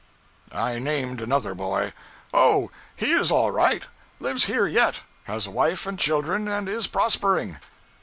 [0.51, 1.93] I named another boy.
[2.33, 3.83] 'Oh, he is all right.
[4.19, 7.57] Lives here yet; has a wife and children, and is prospering.'